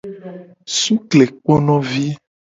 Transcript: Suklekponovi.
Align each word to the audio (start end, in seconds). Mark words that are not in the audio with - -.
Suklekponovi. 0.77 2.05